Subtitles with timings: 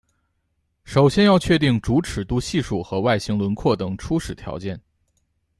[0.83, 4.81] 首先要确定主尺度系数和外形轮廓等初始条件。